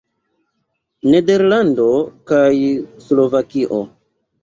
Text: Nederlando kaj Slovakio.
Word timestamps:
Nederlando 1.09 1.85
kaj 2.35 2.51
Slovakio. 3.09 3.83